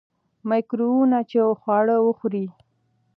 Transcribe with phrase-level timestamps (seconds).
[0.49, 2.47] مایکروویو کې خواړه وښوروئ.